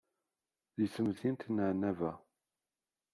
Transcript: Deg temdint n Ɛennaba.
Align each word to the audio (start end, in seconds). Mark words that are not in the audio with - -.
Deg 0.77 0.89
temdint 0.95 1.47
n 1.49 1.57
Ɛennaba. 1.67 2.11